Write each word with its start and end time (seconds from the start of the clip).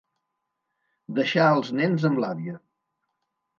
Deixar 1.19 1.51
els 1.59 1.71
nens 1.81 2.09
amb 2.11 2.25
l'àvia. 2.25 2.59